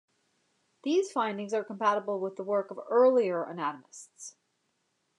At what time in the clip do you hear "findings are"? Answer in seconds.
1.11-1.63